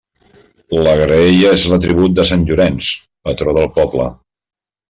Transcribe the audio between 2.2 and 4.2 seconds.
de sant Llorenç, patró del poble.